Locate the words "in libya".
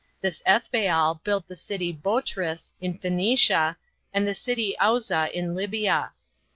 5.31-6.11